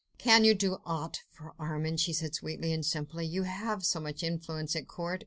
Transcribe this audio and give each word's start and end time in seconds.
"Can 0.17 0.43
you 0.43 0.55
do 0.55 0.81
aught 0.83 1.21
for 1.29 1.53
Armand?" 1.59 1.99
she 1.99 2.11
said 2.11 2.33
sweetly 2.33 2.73
and 2.73 2.83
simply. 2.83 3.23
"You 3.27 3.43
have 3.43 3.85
so 3.85 3.99
much 3.99 4.23
influence 4.23 4.75
at 4.75 4.87
court 4.87 5.19